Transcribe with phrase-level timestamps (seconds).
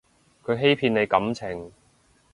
[0.43, 1.71] 佢欺騙你感情